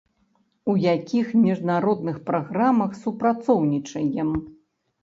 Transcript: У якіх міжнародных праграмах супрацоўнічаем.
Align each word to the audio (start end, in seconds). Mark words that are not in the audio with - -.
У 0.71 0.73
якіх 0.83 1.27
міжнародных 1.43 2.17
праграмах 2.31 2.91
супрацоўнічаем. 3.05 4.35